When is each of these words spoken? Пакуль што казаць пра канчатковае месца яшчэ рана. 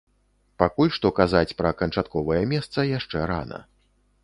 Пакуль 0.61 0.89
што 0.95 1.11
казаць 1.19 1.55
пра 1.59 1.71
канчатковае 1.83 2.41
месца 2.57 2.89
яшчэ 2.97 3.29
рана. 3.33 3.63